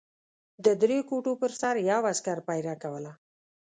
[0.65, 3.11] د درې کوټو پر سر یو عسکر پېره کوله.